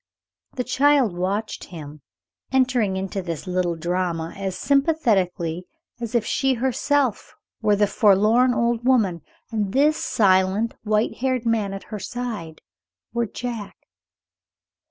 [0.55, 2.01] The child watched him,
[2.51, 5.65] entering into this little drama as sympathetically
[5.99, 11.71] as if she herself were the forlorn old woman, and this silent, white haired man
[11.71, 12.61] at her side
[13.13, 13.77] were Jack.